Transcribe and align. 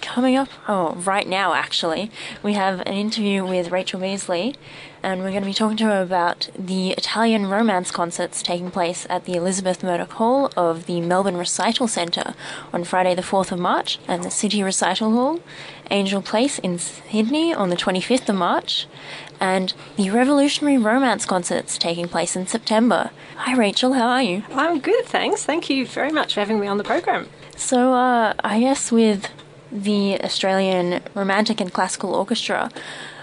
Coming 0.00 0.36
up, 0.36 0.48
oh, 0.68 0.94
right 0.94 1.28
now 1.28 1.54
actually, 1.54 2.10
we 2.42 2.54
have 2.54 2.80
an 2.80 2.94
interview 2.94 3.46
with 3.46 3.70
Rachel 3.70 4.00
Beesley, 4.00 4.56
and 5.02 5.20
we're 5.20 5.30
going 5.30 5.42
to 5.42 5.48
be 5.48 5.54
talking 5.54 5.76
to 5.78 5.84
her 5.84 6.02
about 6.02 6.48
the 6.58 6.90
Italian 6.90 7.46
romance 7.46 7.90
concerts 7.90 8.42
taking 8.42 8.70
place 8.70 9.06
at 9.08 9.24
the 9.24 9.34
Elisabeth 9.34 9.82
Murdoch 9.82 10.12
Hall 10.12 10.50
of 10.56 10.86
the 10.86 11.00
Melbourne 11.00 11.36
Recital 11.36 11.86
Centre 11.88 12.34
on 12.72 12.84
Friday, 12.84 13.14
the 13.14 13.22
4th 13.22 13.52
of 13.52 13.58
March, 13.58 13.98
and 14.08 14.24
the 14.24 14.30
City 14.30 14.62
Recital 14.62 15.12
Hall, 15.12 15.40
Angel 15.90 16.22
Place 16.22 16.58
in 16.58 16.78
Sydney 16.78 17.54
on 17.54 17.70
the 17.70 17.76
25th 17.76 18.28
of 18.28 18.36
March, 18.36 18.86
and 19.40 19.74
the 19.96 20.10
Revolutionary 20.10 20.78
Romance 20.78 21.24
concerts 21.26 21.78
taking 21.78 22.08
place 22.08 22.34
in 22.34 22.46
September. 22.46 23.10
Hi, 23.36 23.56
Rachel, 23.56 23.92
how 23.94 24.08
are 24.08 24.22
you? 24.22 24.44
I'm 24.50 24.80
good, 24.80 25.04
thanks. 25.04 25.44
Thank 25.44 25.70
you 25.70 25.86
very 25.86 26.12
much 26.12 26.34
for 26.34 26.40
having 26.40 26.60
me 26.60 26.66
on 26.66 26.78
the 26.78 26.84
program. 26.84 27.28
So, 27.56 27.92
uh, 27.92 28.34
I 28.42 28.60
guess 28.60 28.90
with 28.90 29.28
the 29.72 30.22
Australian 30.22 31.02
Romantic 31.14 31.60
and 31.60 31.72
Classical 31.72 32.14
Orchestra. 32.14 32.70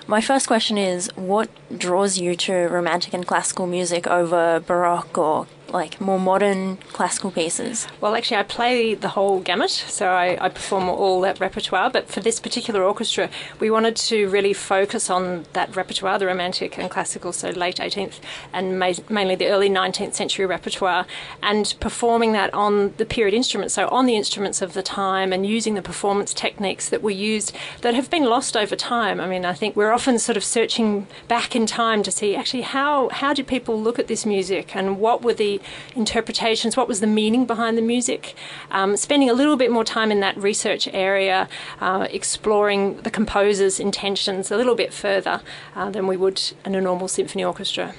My 0.07 0.21
first 0.21 0.47
question 0.47 0.77
is 0.77 1.09
what 1.15 1.49
draws 1.77 2.17
you 2.17 2.35
to 2.37 2.53
romantic 2.53 3.13
and 3.13 3.27
classical 3.27 3.67
music 3.67 4.07
over 4.07 4.59
Baroque 4.59 5.17
or 5.17 5.47
like 5.71 5.99
more 5.99 6.19
modern 6.19 6.77
classical 6.93 7.31
pieces? 7.31 7.87
Well, 8.01 8.15
actually, 8.15 8.37
I 8.37 8.43
play 8.43 8.93
the 8.93 9.09
whole 9.09 9.39
gamut, 9.39 9.69
so 9.69 10.09
I, 10.09 10.37
I, 10.39 10.49
perform 10.49 10.89
all 10.89 11.21
that 11.21 11.39
repertoire. 11.39 11.89
But 11.89 12.07
for 12.07 12.19
this 12.19 12.39
particular 12.39 12.83
orchestra, 12.83 13.29
we 13.59 13.69
wanted 13.69 13.95
to 13.95 14.27
really 14.29 14.53
focus 14.53 15.09
on 15.09 15.45
that 15.53 15.75
repertoire, 15.75 16.19
the 16.19 16.25
Romantic 16.25 16.77
and 16.77 16.89
classical, 16.89 17.31
so 17.31 17.49
late 17.49 17.77
18th 17.77 18.19
and 18.53 18.79
ma- 18.79 18.93
mainly 19.09 19.35
the 19.35 19.47
early 19.47 19.69
19th 19.69 20.13
century 20.13 20.45
repertoire, 20.45 21.05
and 21.41 21.75
performing 21.79 22.31
that 22.33 22.53
on 22.53 22.93
the 22.97 23.05
period 23.05 23.33
instruments, 23.33 23.73
so 23.73 23.87
on 23.89 24.05
the 24.05 24.15
instruments 24.15 24.61
of 24.61 24.73
the 24.73 24.83
time, 24.83 25.31
and 25.31 25.45
using 25.45 25.75
the 25.75 25.81
performance 25.81 26.33
techniques 26.33 26.89
that 26.89 27.01
were 27.01 27.09
used 27.09 27.55
that 27.81 27.93
have 27.93 28.09
been 28.09 28.25
lost 28.25 28.57
over 28.57 28.75
time. 28.75 29.19
I 29.19 29.27
mean, 29.27 29.45
I 29.45 29.53
think 29.53 29.75
we're 29.75 29.91
often 29.91 30.19
sort 30.19 30.37
of 30.37 30.43
searching 30.43 31.07
back 31.27 31.55
in 31.55 31.65
time 31.65 32.03
to 32.03 32.11
see 32.11 32.35
actually 32.35 32.63
how 32.63 33.09
how 33.09 33.33
did 33.33 33.47
people 33.47 33.79
look 33.81 33.99
at 33.99 34.07
this 34.07 34.25
music 34.25 34.75
and 34.75 34.99
what 34.99 35.21
were 35.21 35.33
the 35.33 35.58
interpretations, 35.95 36.75
what 36.77 36.87
was 36.87 36.99
the 36.99 37.07
meaning 37.07 37.45
behind 37.45 37.77
the 37.77 37.81
music, 37.81 38.35
um, 38.71 38.97
spending 38.97 39.29
a 39.29 39.33
little 39.33 39.55
bit 39.55 39.71
more 39.71 39.83
time 39.83 40.11
in 40.11 40.19
that 40.19 40.37
research 40.37 40.87
area, 40.93 41.47
uh, 41.81 42.07
exploring 42.09 42.97
the 43.01 43.11
composer's 43.11 43.79
intentions 43.79 44.51
a 44.51 44.57
little 44.57 44.75
bit 44.75 44.93
further 44.93 45.41
uh, 45.75 45.89
than 45.89 46.07
we 46.07 46.17
would 46.17 46.41
in 46.65 46.75
a 46.75 46.81
normal 46.81 47.07
symphony 47.07 47.43
orchestra. 47.43 47.93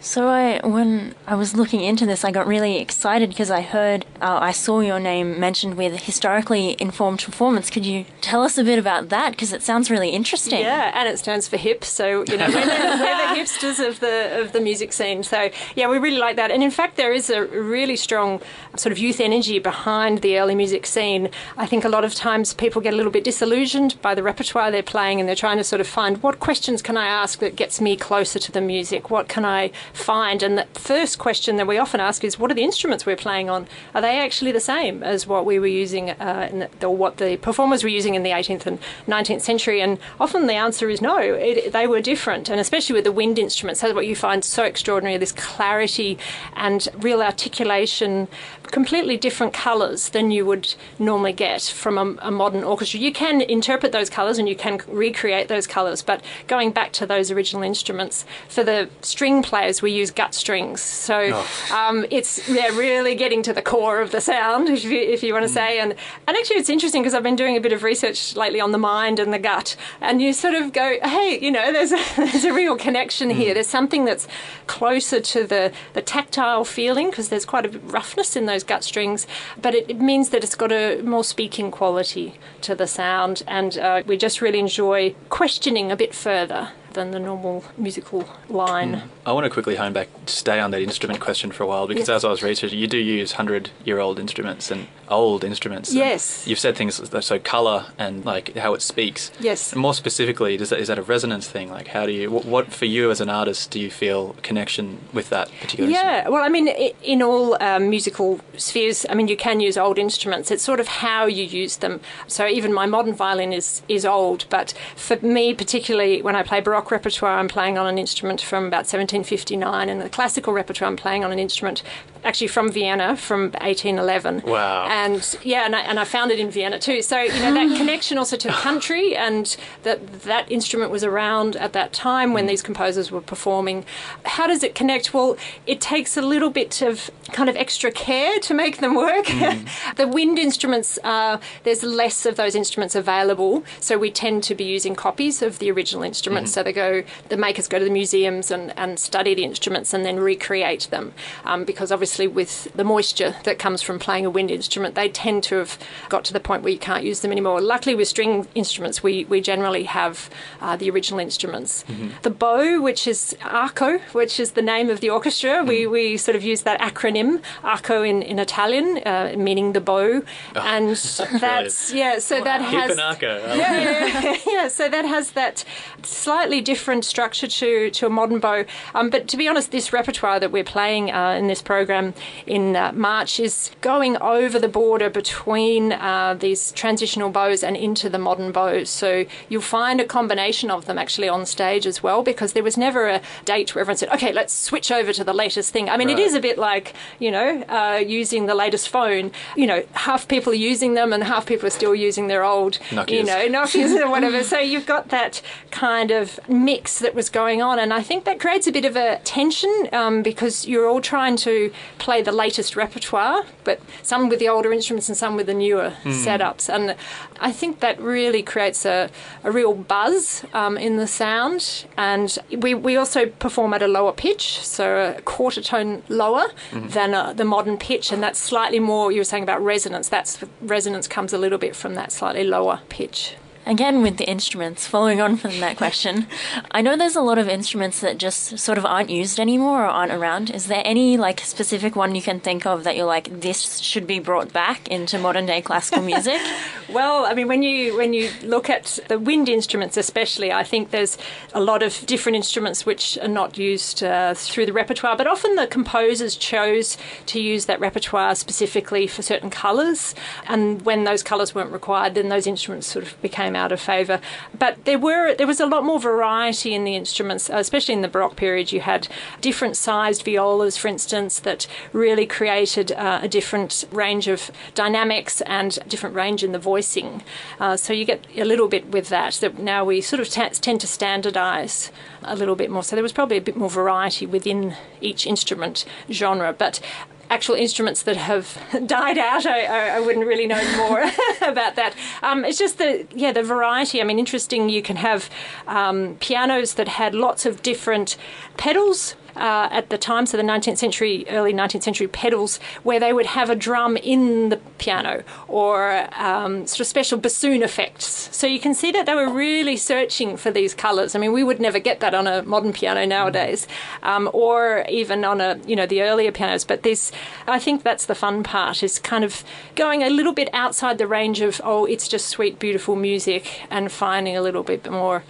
So 0.00 0.28
I, 0.28 0.66
when 0.66 1.14
I 1.26 1.34
was 1.34 1.54
looking 1.54 1.82
into 1.82 2.06
this, 2.06 2.24
I 2.24 2.30
got 2.30 2.46
really 2.46 2.78
excited 2.78 3.28
because 3.28 3.50
I 3.50 3.60
heard, 3.60 4.06
uh, 4.20 4.38
I 4.40 4.52
saw 4.52 4.80
your 4.80 4.98
name 4.98 5.38
mentioned 5.38 5.76
with 5.76 6.02
historically 6.02 6.76
informed 6.80 7.22
performance. 7.22 7.70
Could 7.70 7.84
you 7.84 8.06
tell 8.20 8.42
us 8.42 8.56
a 8.56 8.64
bit 8.64 8.78
about 8.78 9.10
that? 9.10 9.30
Because 9.30 9.52
it 9.52 9.62
sounds 9.62 9.90
really 9.90 10.10
interesting. 10.10 10.60
Yeah, 10.60 10.90
and 10.94 11.08
it 11.08 11.18
stands 11.18 11.48
for 11.48 11.56
hip. 11.56 11.84
So 11.84 12.24
you 12.28 12.36
know, 12.36 12.46
we're 12.48 12.64
the, 12.64 12.98
we're 13.00 13.34
the 13.34 13.40
hipsters 13.40 13.86
of 13.86 14.00
the 14.00 14.40
of 14.40 14.52
the 14.52 14.60
music 14.60 14.92
scene. 14.92 15.22
So 15.22 15.50
yeah, 15.76 15.88
we 15.88 15.98
really 15.98 16.18
like 16.18 16.36
that. 16.36 16.50
And 16.50 16.62
in 16.62 16.70
fact, 16.70 16.96
there 17.00 17.14
is 17.14 17.30
a 17.30 17.46
really 17.46 17.96
strong 17.96 18.42
sort 18.76 18.92
of 18.92 18.98
youth 18.98 19.20
energy 19.20 19.58
behind 19.58 20.18
the 20.18 20.38
early 20.38 20.54
music 20.54 20.84
scene. 20.84 21.30
I 21.56 21.64
think 21.64 21.82
a 21.82 21.88
lot 21.88 22.04
of 22.04 22.14
times 22.14 22.52
people 22.52 22.82
get 22.82 22.92
a 22.92 22.96
little 22.96 23.10
bit 23.10 23.24
disillusioned 23.24 23.96
by 24.02 24.14
the 24.14 24.22
repertoire 24.22 24.70
they're 24.70 24.82
playing, 24.82 25.18
and 25.18 25.26
they're 25.26 25.34
trying 25.34 25.56
to 25.56 25.64
sort 25.64 25.80
of 25.80 25.86
find 25.86 26.22
what 26.22 26.40
questions 26.40 26.82
can 26.82 26.98
I 26.98 27.06
ask 27.06 27.38
that 27.38 27.56
gets 27.56 27.80
me 27.80 27.96
closer 27.96 28.38
to 28.38 28.52
the 28.52 28.60
music. 28.60 29.08
What 29.08 29.28
can 29.28 29.46
I 29.46 29.72
find? 29.94 30.42
And 30.42 30.58
the 30.58 30.66
first 30.74 31.18
question 31.18 31.56
that 31.56 31.66
we 31.66 31.78
often 31.78 32.00
ask 32.00 32.22
is, 32.22 32.38
what 32.38 32.50
are 32.50 32.54
the 32.54 32.64
instruments 32.64 33.06
we're 33.06 33.16
playing 33.16 33.48
on? 33.48 33.66
Are 33.94 34.02
they 34.02 34.18
actually 34.18 34.52
the 34.52 34.60
same 34.60 35.02
as 35.02 35.26
what 35.26 35.46
we 35.46 35.58
were 35.58 35.66
using, 35.66 36.10
uh, 36.10 36.68
or 36.82 36.94
what 36.94 37.16
the 37.16 37.38
performers 37.38 37.82
were 37.82 37.88
using 37.88 38.14
in 38.14 38.24
the 38.24 38.30
18th 38.30 38.66
and 38.66 38.78
19th 39.08 39.40
century? 39.40 39.80
And 39.80 39.98
often 40.20 40.48
the 40.48 40.52
answer 40.52 40.90
is 40.90 41.00
no, 41.00 41.16
it, 41.16 41.72
they 41.72 41.86
were 41.86 42.02
different. 42.02 42.50
And 42.50 42.60
especially 42.60 42.94
with 42.94 43.04
the 43.04 43.12
wind 43.12 43.38
instruments, 43.38 43.80
that's 43.80 43.94
what 43.94 44.06
you 44.06 44.14
find 44.14 44.44
so 44.44 44.64
extraordinary 44.64 45.16
this 45.16 45.32
clarity 45.32 46.18
and 46.56 46.89
real 46.98 47.22
articulation 47.22 48.28
completely 48.70 49.16
different 49.16 49.52
colours 49.52 50.10
than 50.10 50.30
you 50.30 50.46
would 50.46 50.74
normally 50.98 51.32
get 51.32 51.62
from 51.62 51.98
a, 51.98 52.26
a, 52.26 52.30
modern 52.30 52.64
orchestra. 52.64 53.00
You 53.00 53.12
can 53.12 53.40
interpret 53.40 53.92
those 53.92 54.08
colours 54.08 54.38
and 54.38 54.48
you 54.48 54.56
can 54.56 54.80
recreate 54.88 55.48
those 55.48 55.66
colours, 55.66 56.02
but 56.02 56.22
going 56.46 56.70
back 56.70 56.92
to 56.92 57.06
those 57.06 57.30
original 57.30 57.62
instruments, 57.62 58.24
for 58.48 58.64
the 58.64 58.88
string 59.02 59.42
players, 59.42 59.82
we 59.82 59.92
use 59.92 60.10
gut 60.10 60.34
strings. 60.34 60.80
So 60.80 61.30
oh. 61.34 61.74
um, 61.76 62.06
it's 62.10 62.48
yeah, 62.48 62.68
really 62.68 63.14
getting 63.14 63.42
to 63.42 63.52
the 63.52 63.62
core 63.62 64.00
of 64.00 64.10
the 64.10 64.20
sound, 64.20 64.68
if 64.68 64.84
you, 64.84 64.98
if 64.98 65.22
you 65.22 65.32
want 65.32 65.44
to 65.44 65.50
mm. 65.50 65.54
say. 65.54 65.78
And, 65.78 65.94
and 66.26 66.36
actually, 66.36 66.56
it's 66.56 66.70
interesting 66.70 67.02
because 67.02 67.14
I've 67.14 67.22
been 67.22 67.36
doing 67.36 67.56
a 67.56 67.60
bit 67.60 67.72
of 67.72 67.82
research 67.82 68.36
lately 68.36 68.60
on 68.60 68.72
the 68.72 68.78
mind 68.78 69.18
and 69.18 69.32
the 69.32 69.38
gut, 69.38 69.76
and 70.00 70.22
you 70.22 70.32
sort 70.32 70.54
of 70.54 70.72
go, 70.72 70.98
hey, 71.02 71.38
you 71.40 71.50
know, 71.50 71.72
there's 71.72 71.92
a, 71.92 72.02
there's 72.16 72.44
a 72.44 72.52
real 72.52 72.76
connection 72.76 73.30
mm. 73.30 73.34
here. 73.34 73.54
There's 73.54 73.66
something 73.66 74.04
that's 74.04 74.26
closer 74.66 75.20
to 75.20 75.46
the, 75.46 75.72
the 75.92 76.02
tactile 76.02 76.64
feeling 76.64 77.10
because 77.10 77.28
there's 77.28 77.44
quite 77.44 77.66
a 77.66 77.68
bit 77.68 77.82
of 77.82 77.92
roughness 77.92 78.36
in 78.36 78.46
those 78.46 78.59
those 78.60 78.66
gut 78.66 78.84
strings, 78.84 79.26
but 79.60 79.74
it, 79.74 79.86
it 79.88 80.00
means 80.00 80.30
that 80.30 80.44
it's 80.44 80.54
got 80.54 80.72
a 80.72 81.02
more 81.02 81.24
speaking 81.24 81.70
quality 81.70 82.34
to 82.62 82.74
the 82.74 82.86
sound, 82.86 83.42
and 83.46 83.78
uh, 83.78 84.02
we 84.06 84.16
just 84.16 84.40
really 84.40 84.58
enjoy 84.58 85.14
questioning 85.28 85.90
a 85.90 85.96
bit 85.96 86.14
further 86.14 86.70
than 86.92 87.10
the 87.10 87.18
normal 87.18 87.64
musical 87.76 88.28
line. 88.48 88.96
Mm. 88.96 89.08
I 89.26 89.32
want 89.32 89.44
to 89.44 89.50
quickly 89.50 89.76
hone 89.76 89.92
back, 89.92 90.08
stay 90.26 90.58
on 90.60 90.70
that 90.72 90.82
instrument 90.82 91.20
question 91.20 91.52
for 91.52 91.62
a 91.62 91.66
while, 91.66 91.86
because 91.86 92.08
yes. 92.08 92.16
as 92.16 92.24
I 92.24 92.30
was 92.30 92.42
researching, 92.42 92.78
you 92.78 92.86
do 92.86 92.98
use 92.98 93.32
100 93.32 93.70
year 93.84 93.98
old 93.98 94.18
instruments 94.18 94.70
and 94.70 94.86
old 95.08 95.44
instruments. 95.44 95.92
Yes. 95.92 96.46
You've 96.46 96.58
said 96.58 96.76
things 96.76 97.00
so 97.24 97.38
colour 97.38 97.86
and 97.98 98.24
like 98.24 98.56
how 98.56 98.74
it 98.74 98.82
speaks. 98.82 99.30
Yes. 99.40 99.72
And 99.72 99.80
more 99.80 99.94
specifically, 99.94 100.56
does 100.56 100.70
that, 100.70 100.80
is 100.80 100.88
that 100.88 100.98
a 100.98 101.02
resonance 101.02 101.48
thing? 101.48 101.70
Like, 101.70 101.88
how 101.88 102.06
do 102.06 102.12
you, 102.12 102.30
what, 102.30 102.44
what, 102.44 102.72
for 102.72 102.86
you 102.86 103.10
as 103.10 103.20
an 103.20 103.28
artist, 103.28 103.70
do 103.70 103.80
you 103.80 103.90
feel 103.90 104.34
connection 104.42 104.98
with 105.12 105.30
that 105.30 105.50
particular 105.60 105.90
yeah, 105.90 105.98
instrument? 105.98 106.32
well, 106.32 106.44
I 106.44 106.48
mean, 106.48 106.68
in 107.02 107.22
all 107.22 107.62
um, 107.62 107.90
musical 107.90 108.40
spheres, 108.56 109.04
I 109.08 109.14
mean, 109.14 109.28
you 109.28 109.36
can 109.36 109.60
use 109.60 109.76
old 109.76 109.98
instruments. 109.98 110.50
It's 110.50 110.62
sort 110.62 110.80
of 110.80 110.88
how 110.88 111.26
you 111.26 111.44
use 111.44 111.76
them. 111.76 112.00
So 112.26 112.46
even 112.46 112.72
my 112.72 112.86
modern 112.86 113.14
violin 113.14 113.52
is, 113.52 113.82
is 113.88 114.06
old, 114.06 114.46
but 114.48 114.72
for 114.96 115.16
me, 115.18 115.54
particularly 115.54 116.22
when 116.22 116.36
I 116.36 116.42
play 116.42 116.60
Baroque, 116.60 116.79
rock 116.80 116.90
repertoire, 116.90 117.38
I'm 117.38 117.46
playing 117.46 117.76
on 117.76 117.86
an 117.86 117.98
instrument 117.98 118.40
from 118.40 118.64
about 118.64 118.88
1759, 118.88 119.90
and 119.90 120.00
the 120.00 120.08
classical 120.08 120.54
repertoire, 120.54 120.88
I'm 120.88 120.96
playing 120.96 121.24
on 121.24 121.30
an 121.30 121.38
instrument 121.38 121.82
actually 122.24 122.48
from 122.48 122.70
Vienna 122.70 123.16
from 123.16 123.52
1811. 123.52 124.42
Wow. 124.44 124.86
And 124.88 125.38
yeah, 125.42 125.64
and 125.64 125.74
I, 125.74 125.80
and 125.80 125.98
I 125.98 126.04
found 126.04 126.30
it 126.30 126.38
in 126.38 126.50
Vienna 126.50 126.78
too. 126.78 127.02
So, 127.02 127.20
you 127.20 127.32
know, 127.40 127.54
that 127.54 127.76
connection 127.76 128.18
also 128.18 128.36
to 128.36 128.48
the 128.48 128.54
country 128.54 129.16
and 129.16 129.56
that 129.82 130.22
that 130.22 130.50
instrument 130.50 130.90
was 130.90 131.02
around 131.02 131.56
at 131.56 131.72
that 131.72 131.92
time 131.92 132.32
when 132.32 132.44
mm. 132.44 132.48
these 132.48 132.62
composers 132.62 133.10
were 133.10 133.20
performing. 133.20 133.84
How 134.24 134.46
does 134.46 134.62
it 134.62 134.74
connect? 134.74 135.14
Well, 135.14 135.36
it 135.66 135.80
takes 135.80 136.16
a 136.16 136.22
little 136.22 136.50
bit 136.50 136.82
of 136.82 137.10
kind 137.32 137.48
of 137.48 137.56
extra 137.56 137.90
care 137.90 138.38
to 138.40 138.54
make 138.54 138.78
them 138.78 138.94
work. 138.94 139.26
Mm. 139.26 139.68
the 139.96 140.06
wind 140.06 140.38
instruments, 140.38 140.98
uh, 141.04 141.38
there's 141.64 141.82
less 141.82 142.26
of 142.26 142.36
those 142.36 142.54
instruments 142.54 142.94
available. 142.94 143.64
So 143.80 143.98
we 143.98 144.10
tend 144.10 144.42
to 144.44 144.54
be 144.54 144.64
using 144.64 144.94
copies 144.94 145.42
of 145.42 145.58
the 145.58 145.70
original 145.70 146.02
instruments. 146.02 146.50
Mm. 146.50 146.54
So 146.54 146.62
they 146.62 146.72
go, 146.72 147.02
the 147.28 147.36
makers 147.36 147.66
go 147.66 147.78
to 147.78 147.84
the 147.84 147.90
museums 147.90 148.50
and, 148.50 148.76
and 148.76 148.98
study 148.98 149.34
the 149.34 149.44
instruments 149.44 149.94
and 149.94 150.04
then 150.04 150.18
recreate 150.18 150.88
them 150.90 151.14
um, 151.44 151.64
because 151.64 151.90
obviously 151.90 152.09
obviously 152.10 152.26
with 152.26 152.72
the 152.74 152.82
moisture 152.82 153.36
that 153.44 153.56
comes 153.56 153.82
from 153.82 154.00
playing 154.00 154.26
a 154.26 154.30
wind 154.30 154.50
instrument, 154.50 154.96
they 154.96 155.08
tend 155.08 155.44
to 155.44 155.54
have 155.54 155.78
got 156.08 156.24
to 156.24 156.32
the 156.32 156.40
point 156.40 156.64
where 156.64 156.72
you 156.72 156.78
can't 156.78 157.04
use 157.04 157.20
them 157.20 157.30
anymore. 157.30 157.60
Luckily, 157.60 157.94
with 157.94 158.08
string 158.08 158.48
instruments, 158.56 159.00
we, 159.00 159.24
we 159.26 159.40
generally 159.40 159.84
have 159.84 160.28
uh, 160.60 160.74
the 160.74 160.90
original 160.90 161.20
instruments. 161.20 161.84
Mm-hmm. 161.84 162.08
The 162.22 162.30
bow, 162.30 162.80
which 162.80 163.06
is 163.06 163.36
arco, 163.44 163.98
which 164.10 164.40
is 164.40 164.52
the 164.52 164.62
name 164.62 164.90
of 164.90 164.98
the 164.98 165.08
orchestra, 165.08 165.50
mm-hmm. 165.50 165.68
we, 165.68 165.86
we 165.86 166.16
sort 166.16 166.34
of 166.34 166.42
use 166.42 166.62
that 166.62 166.80
acronym, 166.80 167.42
arco 167.62 168.02
in, 168.02 168.22
in 168.22 168.40
Italian, 168.40 168.98
uh, 169.06 169.34
meaning 169.36 169.72
the 169.72 169.80
bow. 169.80 170.22
Oh, 170.56 170.60
and 170.60 170.96
that's, 171.40 171.92
yeah, 171.92 172.18
so 172.18 172.38
wow. 172.38 172.44
that 172.44 172.60
has. 172.60 172.90
Yeah, 173.20 173.76
yeah, 173.80 174.36
yeah, 174.46 174.68
so 174.68 174.88
that 174.88 175.04
has 175.04 175.32
that 175.32 175.64
slightly 176.02 176.60
different 176.60 177.04
structure 177.04 177.46
to, 177.46 177.90
to 177.90 178.06
a 178.06 178.10
modern 178.10 178.40
bow. 178.40 178.64
Um, 178.94 179.10
but 179.10 179.28
to 179.28 179.36
be 179.36 179.46
honest, 179.46 179.70
this 179.70 179.92
repertoire 179.92 180.40
that 180.40 180.50
we're 180.50 180.64
playing 180.64 181.12
uh, 181.12 181.36
in 181.38 181.46
this 181.46 181.62
program 181.62 181.99
program 182.00 182.14
in 182.46 182.76
uh, 182.76 182.92
March 182.92 183.38
is 183.40 183.70
going 183.80 184.16
over 184.18 184.58
the 184.58 184.68
border 184.68 185.10
between 185.10 185.92
uh, 185.92 186.34
these 186.38 186.72
transitional 186.72 187.30
bows 187.30 187.62
and 187.62 187.76
into 187.76 188.08
the 188.08 188.18
modern 188.18 188.52
bows. 188.52 188.90
So 188.90 189.24
you'll 189.48 189.62
find 189.62 190.00
a 190.00 190.04
combination 190.04 190.70
of 190.70 190.86
them 190.86 190.98
actually 190.98 191.28
on 191.28 191.46
stage 191.46 191.86
as 191.86 192.02
well 192.02 192.22
because 192.22 192.52
there 192.52 192.62
was 192.62 192.76
never 192.76 193.08
a 193.08 193.20
date 193.44 193.74
where 193.74 193.80
everyone 193.80 193.96
said, 193.96 194.08
okay, 194.10 194.32
let's 194.32 194.52
switch 194.52 194.90
over 194.90 195.12
to 195.12 195.24
the 195.24 195.32
latest 195.32 195.72
thing. 195.72 195.88
I 195.88 195.96
mean, 195.96 196.08
right. 196.08 196.18
it 196.18 196.22
is 196.22 196.34
a 196.34 196.40
bit 196.40 196.58
like, 196.58 196.94
you 197.18 197.30
know, 197.30 197.62
uh, 197.68 198.02
using 198.04 198.46
the 198.46 198.54
latest 198.54 198.88
phone. 198.88 199.30
You 199.56 199.66
know, 199.66 199.82
half 199.92 200.26
people 200.28 200.52
are 200.52 200.64
using 200.72 200.94
them 200.94 201.12
and 201.12 201.22
half 201.24 201.46
people 201.46 201.66
are 201.66 201.76
still 201.80 201.94
using 201.94 202.28
their 202.28 202.44
old, 202.44 202.78
Nokias. 202.90 203.10
you 203.10 203.24
know, 203.24 203.46
Nokias 203.48 203.98
or 204.00 204.10
whatever. 204.10 204.42
so 204.42 204.58
you've 204.58 204.86
got 204.86 205.08
that 205.08 205.42
kind 205.70 206.10
of 206.10 206.40
mix 206.48 206.98
that 206.98 207.14
was 207.14 207.28
going 207.30 207.62
on. 207.62 207.78
And 207.78 207.92
I 207.92 208.02
think 208.02 208.24
that 208.24 208.40
creates 208.40 208.66
a 208.66 208.72
bit 208.72 208.84
of 208.84 208.96
a 208.96 209.20
tension 209.24 209.88
um, 209.92 210.22
because 210.22 210.66
you're 210.66 210.88
all 210.88 211.00
trying 211.00 211.36
to 211.36 211.72
play 211.98 212.22
the 212.22 212.32
latest 212.32 212.76
repertoire, 212.76 213.44
but 213.64 213.80
some 214.02 214.28
with 214.28 214.38
the 214.38 214.48
older 214.48 214.72
instruments 214.72 215.08
and 215.08 215.16
some 215.16 215.36
with 215.36 215.46
the 215.46 215.54
newer 215.54 215.94
setups. 216.04 216.72
And 216.72 216.96
I 217.40 217.52
think 217.52 217.80
that 217.80 218.00
really 218.00 218.42
creates 218.42 218.84
a, 218.84 219.10
a 219.44 219.50
real 219.50 219.74
buzz 219.74 220.44
um, 220.52 220.76
in 220.76 220.96
the 220.96 221.06
sound. 221.06 221.84
And 221.96 222.36
we, 222.56 222.74
we 222.74 222.96
also 222.96 223.26
perform 223.26 223.74
at 223.74 223.82
a 223.82 223.88
lower 223.88 224.12
pitch, 224.12 224.60
so 224.60 225.14
a 225.16 225.22
quarter 225.22 225.62
tone 225.62 226.02
lower 226.08 226.48
than 226.72 227.14
uh, 227.14 227.32
the 227.32 227.44
modern 227.44 227.76
pitch, 227.76 228.12
and 228.12 228.22
that's 228.22 228.38
slightly 228.38 228.80
more. 228.80 229.12
You 229.12 229.20
were 229.20 229.24
saying 229.24 229.42
about 229.42 229.62
resonance. 229.62 230.08
That's 230.08 230.38
resonance 230.60 231.08
comes 231.08 231.32
a 231.32 231.38
little 231.38 231.58
bit 231.58 231.76
from 231.76 231.94
that 231.94 232.12
slightly 232.12 232.44
lower 232.44 232.80
pitch. 232.88 233.36
Again, 233.70 234.02
with 234.02 234.16
the 234.16 234.28
instruments, 234.28 234.88
following 234.88 235.20
on 235.20 235.36
from 235.36 235.60
that 235.60 235.76
question, 235.76 236.26
I 236.72 236.82
know 236.82 236.96
there's 236.96 237.14
a 237.14 237.20
lot 237.20 237.38
of 237.38 237.48
instruments 237.48 238.00
that 238.00 238.18
just 238.18 238.58
sort 238.58 238.78
of 238.78 238.84
aren't 238.84 239.10
used 239.10 239.38
anymore 239.38 239.84
or 239.84 239.86
aren't 239.86 240.10
around. 240.10 240.50
Is 240.50 240.66
there 240.66 240.82
any 240.84 241.16
like 241.16 241.38
specific 241.38 241.94
one 241.94 242.16
you 242.16 242.20
can 242.20 242.40
think 242.40 242.66
of 242.66 242.82
that 242.82 242.96
you're 242.96 243.06
like, 243.06 243.42
this 243.42 243.78
should 243.78 244.08
be 244.08 244.18
brought 244.18 244.52
back 244.52 244.88
into 244.88 245.20
modern 245.20 245.46
day 245.46 245.62
classical 245.62 246.02
music? 246.02 246.40
Well, 246.92 247.24
I 247.24 247.34
mean, 247.34 247.46
when 247.46 247.62
you 247.62 247.96
when 247.96 248.12
you 248.12 248.30
look 248.42 248.68
at 248.68 248.98
the 249.06 249.16
wind 249.16 249.48
instruments, 249.48 249.96
especially, 249.96 250.50
I 250.50 250.64
think 250.64 250.90
there's 250.90 251.16
a 251.54 251.60
lot 251.60 251.84
of 251.84 252.04
different 252.04 252.34
instruments 252.34 252.84
which 252.84 253.16
are 253.18 253.28
not 253.28 253.56
used 253.56 254.02
uh, 254.02 254.34
through 254.34 254.66
the 254.66 254.72
repertoire. 254.72 255.16
But 255.16 255.28
often 255.28 255.54
the 255.54 255.68
composers 255.68 256.34
chose 256.34 256.98
to 257.26 257.40
use 257.40 257.66
that 257.66 257.78
repertoire 257.78 258.34
specifically 258.34 259.06
for 259.06 259.22
certain 259.22 259.50
colours, 259.50 260.16
and 260.48 260.82
when 260.82 261.04
those 261.04 261.22
colours 261.22 261.54
weren't 261.54 261.70
required, 261.70 262.14
then 262.14 262.28
those 262.28 262.48
instruments 262.48 262.88
sort 262.88 263.06
of 263.06 263.22
became 263.22 263.54
out 263.54 263.70
of 263.70 263.80
favour. 263.80 264.20
But 264.58 264.84
there 264.84 264.98
were 264.98 265.34
there 265.34 265.46
was 265.46 265.60
a 265.60 265.66
lot 265.66 265.84
more 265.84 266.00
variety 266.00 266.74
in 266.74 266.82
the 266.82 266.96
instruments, 266.96 267.48
especially 267.52 267.94
in 267.94 268.02
the 268.02 268.08
Baroque 268.08 268.34
period. 268.34 268.72
You 268.72 268.80
had 268.80 269.06
different 269.40 269.76
sized 269.76 270.24
violas, 270.24 270.76
for 270.76 270.88
instance, 270.88 271.38
that 271.40 271.68
really 271.92 272.26
created 272.26 272.90
uh, 272.90 273.20
a 273.22 273.28
different 273.28 273.84
range 273.92 274.26
of 274.26 274.50
dynamics 274.74 275.40
and 275.42 275.78
a 275.80 275.88
different 275.88 276.16
range 276.16 276.42
in 276.42 276.50
the 276.50 276.58
voicing. 276.80 277.22
Uh, 277.58 277.76
so 277.76 277.92
you 277.92 278.06
get 278.06 278.26
a 278.36 278.44
little 278.44 278.66
bit 278.66 278.86
with 278.90 279.10
that. 279.10 279.34
That 279.34 279.58
now 279.58 279.84
we 279.84 280.00
sort 280.00 280.20
of 280.20 280.30
t- 280.30 280.60
tend 280.60 280.80
to 280.80 280.86
standardise 280.86 281.90
a 282.22 282.34
little 282.34 282.56
bit 282.56 282.70
more. 282.70 282.82
So 282.82 282.96
there 282.96 283.02
was 283.02 283.12
probably 283.12 283.36
a 283.36 283.42
bit 283.42 283.54
more 283.54 283.68
variety 283.68 284.24
within 284.24 284.76
each 285.02 285.26
instrument 285.26 285.84
genre, 286.10 286.54
but 286.54 286.80
actual 287.28 287.54
instruments 287.54 288.02
that 288.02 288.16
have 288.16 288.58
died 288.86 289.18
out, 289.18 289.44
I, 289.44 289.64
I, 289.64 289.96
I 289.96 290.00
wouldn't 290.00 290.26
really 290.26 290.46
know 290.46 290.62
more 290.78 291.02
about 291.42 291.76
that. 291.76 291.94
Um, 292.22 292.46
it's 292.46 292.58
just 292.58 292.78
the 292.78 293.06
yeah 293.14 293.32
the 293.32 293.42
variety. 293.42 294.00
I 294.00 294.04
mean, 294.04 294.18
interesting. 294.18 294.70
You 294.70 294.82
can 294.82 294.96
have 294.96 295.28
um, 295.66 296.16
pianos 296.20 296.74
that 296.74 296.88
had 296.88 297.14
lots 297.14 297.44
of 297.44 297.62
different 297.62 298.16
pedals. 298.56 299.16
Uh, 299.36 299.68
at 299.70 299.90
the 299.90 299.98
time, 299.98 300.26
so 300.26 300.36
the 300.36 300.42
19th 300.42 300.78
century, 300.78 301.24
early 301.28 301.52
19th 301.52 301.82
century 301.82 302.08
pedals, 302.08 302.58
where 302.82 303.00
they 303.00 303.12
would 303.12 303.26
have 303.26 303.50
a 303.50 303.54
drum 303.54 303.96
in 303.96 304.48
the 304.48 304.56
piano 304.78 305.22
or 305.48 306.08
um, 306.20 306.66
sort 306.66 306.80
of 306.80 306.86
special 306.86 307.18
bassoon 307.18 307.62
effects. 307.62 308.28
So 308.36 308.46
you 308.46 308.60
can 308.60 308.74
see 308.74 308.90
that 308.92 309.06
they 309.06 309.14
were 309.14 309.30
really 309.30 309.76
searching 309.76 310.36
for 310.36 310.50
these 310.50 310.74
colours. 310.74 311.14
I 311.14 311.18
mean, 311.18 311.32
we 311.32 311.44
would 311.44 311.60
never 311.60 311.78
get 311.78 312.00
that 312.00 312.14
on 312.14 312.26
a 312.26 312.42
modern 312.42 312.72
piano 312.72 313.04
nowadays, 313.06 313.66
um, 314.02 314.30
or 314.32 314.84
even 314.88 315.24
on 315.24 315.40
a 315.40 315.58
you 315.66 315.76
know 315.76 315.86
the 315.86 316.02
earlier 316.02 316.32
pianos. 316.32 316.64
But 316.64 316.82
this, 316.82 317.12
I 317.46 317.58
think 317.58 317.82
that's 317.82 318.06
the 318.06 318.14
fun 318.14 318.42
part 318.42 318.82
is 318.82 318.98
kind 318.98 319.24
of 319.24 319.44
going 319.74 320.02
a 320.02 320.10
little 320.10 320.32
bit 320.32 320.48
outside 320.52 320.98
the 320.98 321.06
range 321.06 321.40
of 321.40 321.60
oh, 321.64 321.84
it's 321.84 322.08
just 322.08 322.28
sweet, 322.28 322.58
beautiful 322.58 322.96
music, 322.96 323.62
and 323.70 323.90
finding 323.90 324.36
a 324.36 324.42
little 324.42 324.62
bit 324.62 324.90
more 324.90 325.22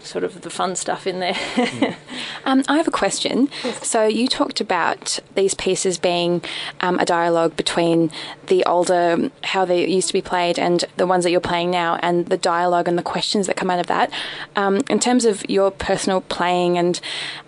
sort 0.00 0.24
of 0.24 0.42
the 0.42 0.50
fun 0.50 0.76
stuff 0.76 1.06
in 1.06 1.20
there. 1.20 1.36
Um, 2.44 2.62
I 2.68 2.76
have 2.76 2.86
a 2.86 2.92
question. 2.92 3.48
So 3.82 4.06
you 4.06 4.28
talked 4.28 4.60
about 4.60 5.18
these 5.34 5.54
pieces 5.54 5.98
being 5.98 6.42
um, 6.80 6.96
a 7.00 7.04
dialogue 7.04 7.56
between 7.56 8.12
the 8.46 8.64
older, 8.64 9.30
how 9.42 9.64
they 9.64 9.84
used 9.84 10.06
to 10.08 10.12
be 10.12 10.22
played, 10.22 10.56
and 10.56 10.84
the 10.96 11.08
ones 11.08 11.24
that 11.24 11.32
you're 11.32 11.40
playing 11.40 11.72
now, 11.72 11.98
and 12.02 12.26
the 12.26 12.36
dialogue 12.36 12.86
and 12.86 12.96
the 12.96 13.02
questions 13.02 13.48
that 13.48 13.56
come 13.56 13.68
out 13.68 13.80
of 13.80 13.88
that. 13.88 14.12
Um, 14.54 14.80
in 14.88 15.00
terms 15.00 15.24
of 15.24 15.44
your 15.50 15.72
personal 15.72 16.20
playing 16.20 16.78
and 16.78 17.00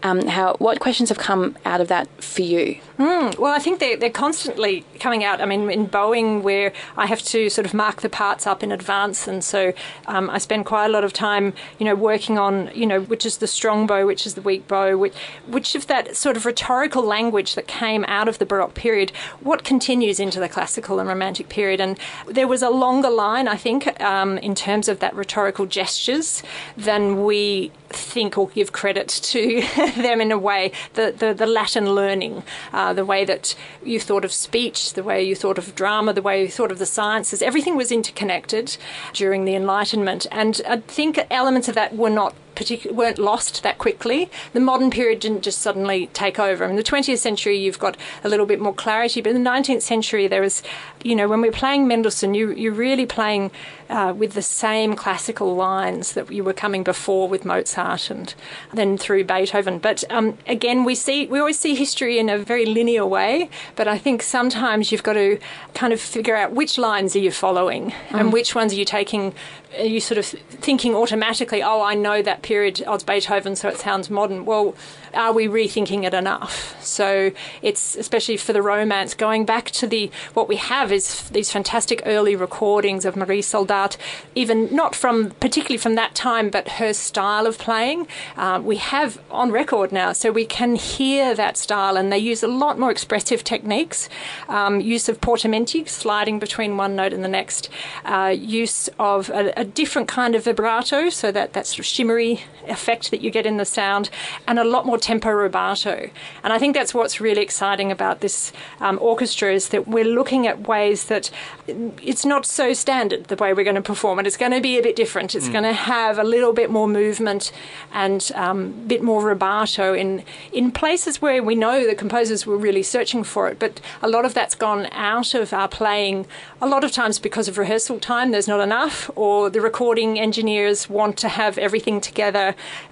um, 0.02 0.26
how, 0.26 0.54
what 0.58 0.80
questions 0.80 1.10
have 1.10 1.18
come 1.18 1.56
out 1.64 1.80
of 1.80 1.86
that 1.88 2.08
for 2.22 2.42
you? 2.42 2.80
Mm, 2.98 3.38
well, 3.38 3.54
I 3.54 3.60
think 3.60 3.78
they're, 3.78 3.96
they're 3.96 4.10
constantly 4.10 4.84
coming 4.98 5.22
out. 5.22 5.40
I 5.40 5.44
mean, 5.44 5.70
in 5.70 5.86
bowing, 5.86 6.42
where 6.42 6.72
I 6.96 7.06
have 7.06 7.22
to 7.22 7.48
sort 7.48 7.64
of 7.64 7.72
mark 7.72 8.00
the 8.02 8.08
parts 8.08 8.44
up 8.44 8.64
in 8.64 8.72
advance, 8.72 9.28
and 9.28 9.44
so 9.44 9.72
um, 10.06 10.28
I 10.30 10.38
spend 10.38 10.66
quite 10.66 10.86
a 10.86 10.88
lot 10.88 11.04
of 11.04 11.12
time, 11.12 11.54
you 11.78 11.84
know, 11.86 11.94
working 11.94 12.38
on, 12.38 12.72
you 12.74 12.86
know, 12.86 13.00
which 13.00 13.24
is 13.24 13.38
the 13.38 13.46
strong 13.46 13.86
bow, 13.86 14.04
which 14.04 14.26
is 14.26 14.34
the 14.34 14.42
weak 14.42 14.66
bow, 14.66 14.96
which, 14.96 15.14
which 15.46 15.76
of 15.76 15.86
that 15.86 16.16
sort 16.16 16.36
of 16.36 16.44
rhetorical 16.44 17.04
language 17.04 17.54
that 17.54 17.68
came 17.68 18.04
out 18.08 18.26
of 18.26 18.38
the 18.40 18.46
Baroque 18.46 18.74
period, 18.74 19.10
what 19.40 19.62
continues 19.62 20.18
into 20.18 20.40
the 20.40 20.48
classical 20.48 20.98
and 20.98 21.08
romantic 21.08 21.48
period. 21.48 21.80
And 21.80 21.96
there 22.26 22.48
was 22.48 22.62
a 22.62 22.70
longer 22.70 23.10
line, 23.10 23.46
I 23.46 23.56
think, 23.56 24.00
um, 24.00 24.38
in 24.38 24.56
terms 24.56 24.88
of 24.88 24.98
that 24.98 25.14
rhetorical 25.14 25.66
gestures 25.66 26.42
than 26.76 27.24
we 27.24 27.70
think 27.98 28.38
or 28.38 28.48
give 28.48 28.72
credit 28.72 29.08
to 29.08 29.60
them 29.96 30.20
in 30.20 30.32
a 30.32 30.38
way. 30.38 30.72
The, 30.94 31.14
the, 31.16 31.34
the 31.34 31.46
Latin 31.46 31.94
learning, 31.94 32.42
uh, 32.72 32.92
the 32.92 33.04
way 33.04 33.24
that 33.24 33.54
you 33.84 34.00
thought 34.00 34.24
of 34.24 34.32
speech, 34.32 34.94
the 34.94 35.02
way 35.02 35.22
you 35.22 35.34
thought 35.34 35.58
of 35.58 35.74
drama, 35.74 36.12
the 36.12 36.22
way 36.22 36.42
you 36.42 36.48
thought 36.48 36.72
of 36.72 36.78
the 36.78 36.86
sciences, 36.86 37.42
everything 37.42 37.76
was 37.76 37.92
interconnected 37.92 38.76
during 39.12 39.44
the 39.44 39.54
Enlightenment. 39.54 40.26
And 40.30 40.60
I 40.66 40.78
think 40.78 41.18
elements 41.30 41.68
of 41.68 41.74
that 41.74 41.96
were 41.96 42.10
not 42.10 42.34
particu- 42.58 42.92
weren't 42.92 43.18
lost 43.18 43.62
that 43.62 43.78
quickly. 43.78 44.30
The 44.52 44.60
modern 44.60 44.90
period 44.90 45.20
didn't 45.20 45.42
just 45.42 45.60
suddenly 45.60 46.08
take 46.08 46.38
over. 46.38 46.64
In 46.64 46.76
the 46.76 46.82
20th 46.82 47.18
century, 47.18 47.56
you've 47.56 47.78
got 47.78 47.96
a 48.24 48.28
little 48.28 48.46
bit 48.46 48.60
more 48.60 48.74
clarity, 48.74 49.20
but 49.20 49.34
in 49.34 49.42
the 49.42 49.50
19th 49.50 49.82
century, 49.82 50.26
there 50.26 50.42
was, 50.42 50.62
you 51.04 51.14
know, 51.14 51.28
when 51.28 51.40
we're 51.40 51.52
playing 51.52 51.86
Mendelssohn, 51.86 52.34
you, 52.34 52.50
you're 52.50 52.72
really 52.72 53.06
playing 53.06 53.50
uh, 53.90 54.12
with 54.16 54.34
the 54.34 54.42
same 54.42 54.94
classical 54.94 55.54
lines 55.54 56.12
that 56.12 56.30
you 56.30 56.44
were 56.44 56.52
coming 56.52 56.82
before 56.82 57.28
with 57.28 57.44
Mozart 57.44 58.10
and 58.10 58.34
then 58.72 58.98
through 58.98 59.24
Beethoven. 59.24 59.78
But 59.78 60.04
um, 60.10 60.36
again, 60.46 60.84
we 60.84 60.94
see 60.94 61.26
we 61.26 61.38
always 61.38 61.58
see 61.58 61.74
history 61.74 62.18
in 62.18 62.28
a 62.28 62.38
very 62.38 62.66
linear 62.66 63.06
way. 63.06 63.48
But 63.76 63.88
I 63.88 63.98
think 63.98 64.22
sometimes 64.22 64.92
you've 64.92 65.02
got 65.02 65.14
to 65.14 65.38
kind 65.74 65.92
of 65.92 66.00
figure 66.00 66.36
out 66.36 66.52
which 66.52 66.78
lines 66.78 67.16
are 67.16 67.20
you 67.20 67.30
following 67.30 67.90
mm. 67.90 68.20
and 68.20 68.32
which 68.32 68.54
ones 68.54 68.72
are 68.72 68.76
you 68.76 68.84
taking. 68.84 69.34
Are 69.78 69.84
you 69.84 70.00
sort 70.00 70.16
of 70.18 70.24
thinking 70.24 70.94
automatically, 70.94 71.62
oh, 71.62 71.82
I 71.82 71.94
know 71.94 72.22
that 72.22 72.40
period 72.48 72.80
of 72.82 73.04
Beethoven, 73.04 73.54
so 73.54 73.68
it 73.68 73.76
sounds 73.76 74.08
modern. 74.08 74.46
Well, 74.46 74.74
are 75.12 75.34
we 75.34 75.46
rethinking 75.46 76.04
it 76.04 76.14
enough? 76.14 76.82
So 76.82 77.30
it's 77.60 77.94
especially 77.94 78.38
for 78.38 78.54
the 78.54 78.62
romance 78.62 79.12
going 79.12 79.44
back 79.44 79.70
to 79.72 79.86
the 79.86 80.10
what 80.32 80.48
we 80.48 80.56
have 80.56 80.90
is 80.90 81.28
these 81.28 81.50
fantastic 81.52 82.00
early 82.06 82.34
recordings 82.34 83.04
of 83.04 83.16
Marie 83.16 83.42
Soldat, 83.42 83.98
even 84.34 84.74
not 84.74 84.94
from 84.94 85.32
particularly 85.40 85.76
from 85.76 85.94
that 85.96 86.14
time, 86.14 86.48
but 86.48 86.68
her 86.80 86.94
style 86.94 87.46
of 87.46 87.58
playing. 87.58 88.08
Um, 88.36 88.64
we 88.64 88.76
have 88.76 89.20
on 89.30 89.50
record 89.50 89.92
now, 89.92 90.14
so 90.14 90.32
we 90.32 90.46
can 90.46 90.76
hear 90.76 91.34
that 91.34 91.58
style, 91.58 91.98
and 91.98 92.10
they 92.10 92.18
use 92.18 92.42
a 92.42 92.48
lot 92.48 92.78
more 92.78 92.90
expressive 92.90 93.44
techniques, 93.44 94.08
um, 94.48 94.80
use 94.80 95.08
of 95.10 95.20
portamenti, 95.20 95.86
sliding 95.86 96.38
between 96.38 96.78
one 96.78 96.96
note 96.96 97.12
and 97.12 97.22
the 97.22 97.28
next, 97.28 97.68
uh, 98.06 98.34
use 98.34 98.88
of 98.98 99.28
a, 99.30 99.52
a 99.56 99.64
different 99.64 100.08
kind 100.08 100.34
of 100.34 100.44
vibrato, 100.44 101.10
so 101.10 101.30
that 101.30 101.52
that 101.52 101.66
sort 101.66 101.80
of 101.80 101.84
shimmery 101.84 102.37
effect 102.68 103.10
that 103.10 103.20
you 103.20 103.30
get 103.30 103.46
in 103.46 103.56
the 103.56 103.64
sound, 103.64 104.10
and 104.46 104.58
a 104.58 104.64
lot 104.64 104.86
more 104.86 104.98
tempo 104.98 105.30
rubato. 105.30 106.10
And 106.42 106.52
I 106.52 106.58
think 106.58 106.74
that's 106.74 106.94
what's 106.94 107.20
really 107.20 107.42
exciting 107.42 107.90
about 107.90 108.20
this 108.20 108.52
um, 108.80 108.98
orchestra 109.00 109.52
is 109.52 109.70
that 109.70 109.88
we're 109.88 110.04
looking 110.04 110.46
at 110.46 110.68
ways 110.68 111.04
that 111.06 111.30
it's 111.66 112.24
not 112.24 112.46
so 112.46 112.72
standard 112.72 113.24
the 113.24 113.36
way 113.36 113.52
we're 113.52 113.64
going 113.64 113.76
to 113.76 113.82
perform 113.82 114.18
it. 114.18 114.26
It's 114.26 114.36
going 114.36 114.52
to 114.52 114.60
be 114.60 114.78
a 114.78 114.82
bit 114.82 114.96
different. 114.96 115.34
It's 115.34 115.48
mm. 115.48 115.52
going 115.52 115.64
to 115.64 115.72
have 115.72 116.18
a 116.18 116.24
little 116.24 116.52
bit 116.52 116.70
more 116.70 116.88
movement 116.88 117.52
and 117.92 118.30
a 118.34 118.42
um, 118.42 118.72
bit 118.86 119.02
more 119.02 119.22
rubato 119.22 119.98
in 119.98 120.22
in 120.52 120.70
places 120.72 121.22
where 121.22 121.42
we 121.42 121.54
know 121.54 121.86
the 121.86 121.94
composers 121.94 122.46
were 122.46 122.56
really 122.56 122.82
searching 122.82 123.24
for 123.24 123.48
it. 123.48 123.58
But 123.58 123.80
a 124.02 124.08
lot 124.08 124.24
of 124.24 124.34
that's 124.34 124.54
gone 124.54 124.86
out 124.92 125.34
of 125.34 125.52
our 125.52 125.68
playing. 125.68 126.26
A 126.60 126.66
lot 126.66 126.84
of 126.84 126.92
times 126.92 127.18
because 127.18 127.48
of 127.48 127.58
rehearsal 127.58 128.00
time, 128.00 128.30
there's 128.30 128.48
not 128.48 128.60
enough, 128.60 129.10
or 129.16 129.50
the 129.50 129.60
recording 129.60 130.18
engineers 130.18 130.88
want 130.90 131.16
to 131.18 131.28
have 131.28 131.58
everything 131.58 132.00
together 132.00 132.27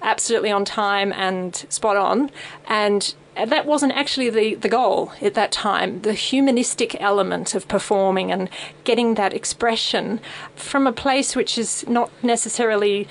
absolutely 0.01 0.51
on 0.51 0.65
time 0.65 1.13
and 1.13 1.55
spot 1.69 1.97
on. 1.97 2.31
And 2.67 3.13
that 3.45 3.65
wasn't 3.65 3.93
actually 3.93 4.29
the, 4.29 4.55
the 4.55 4.69
goal 4.69 5.11
at 5.21 5.33
that 5.35 5.51
time. 5.51 6.01
The 6.01 6.13
humanistic 6.13 6.99
element 6.99 7.53
of 7.53 7.67
performing 7.67 8.31
and 8.31 8.49
getting 8.83 9.13
that 9.15 9.33
expression 9.33 10.19
from 10.55 10.87
a 10.87 10.91
place 10.91 11.35
which 11.35 11.57
is 11.57 11.87
not 11.87 12.11
necessarily 12.23 13.07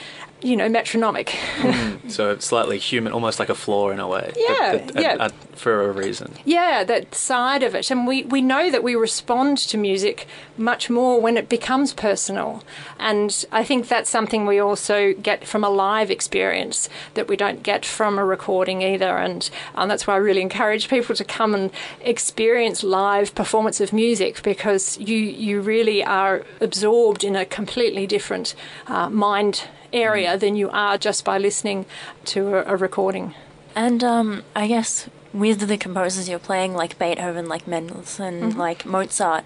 you 0.47 0.57
know, 0.57 0.69
metronomic. 0.69 1.27
mm, 1.57 2.11
so 2.11 2.39
slightly 2.39 2.79
human, 2.79 3.13
almost 3.13 3.41
like 3.41 3.49
a 3.49 3.55
flaw 3.55 3.91
in 3.91 3.99
a 3.99 4.07
way. 4.07 4.33
Yeah, 4.37 4.73
a, 4.73 4.77
a, 4.77 5.03
yeah. 5.03 5.17
A 5.19 5.31
for 5.57 5.89
a 5.89 5.93
reason. 5.93 6.35
Yeah, 6.45 6.85
that 6.85 7.15
side 7.15 7.63
of 7.63 7.75
it. 7.75 7.91
And 7.91 8.07
we, 8.07 8.23
we 8.25 8.41
know 8.41 8.71
that 8.71 8.83
we 8.83 8.95
respond 8.95 9.59
to 9.59 9.79
music 9.79 10.29
much 10.57 10.89
more 10.89 11.21
when 11.21 11.37
it 11.37 11.49
becomes 11.49 11.93
personal. 11.93 12.63
And 12.99 13.45
I 13.51 13.65
think 13.65 13.89
that's 13.89 14.09
something 14.09 14.47
we 14.47 14.59
also 14.59 15.15
get 15.15 15.47
from 15.47 15.65
a 15.65 15.71
live 15.71 16.11
experience 16.11 16.89
that 17.15 17.27
we 17.27 17.37
don't 17.37 17.63
get 17.63 17.85
from 17.85 18.19
a 18.19 18.25
recording 18.25 18.83
either. 18.83 19.17
And 19.17 19.49
um, 19.75 19.89
that's 19.89 20.07
why 20.07 20.15
I 20.15 20.19
really 20.19 20.43
encourage 20.43 20.89
people 20.89 21.17
to 21.17 21.25
come 21.25 21.55
and 21.55 21.71
experience 22.03 22.85
live 22.85 23.35
performance 23.35 23.81
of 23.81 23.93
music 23.93 24.43
because 24.43 24.99
you, 24.99 25.17
you 25.17 25.61
really 25.61 26.05
are 26.05 26.45
absorbed 26.61 27.25
in 27.25 27.35
a 27.35 27.45
completely 27.45 28.07
different 28.07 28.55
uh, 28.87 29.09
mind 29.11 29.65
area 29.97 30.37
than 30.39 30.57
you 30.57 30.71
are 30.71 30.99
just 30.99 31.25
by 31.25 31.39
listening 31.39 31.87
to 32.27 32.57
a, 32.57 32.75
a 32.75 32.77
recording. 32.77 33.35
And 33.75 34.03
um, 34.05 34.43
I 34.55 34.67
guess 34.67 35.09
with 35.33 35.69
the 35.69 35.77
composers 35.77 36.29
you're 36.29 36.39
playing, 36.39 36.75
like 36.75 36.99
Beethoven, 36.99 37.49
like 37.49 37.67
Mendelssohn, 37.67 38.57
like 38.57 38.87
Mozart, 38.87 39.45